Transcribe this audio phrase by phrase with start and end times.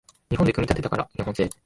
[0.31, 1.47] 日本で組み立てたから日本製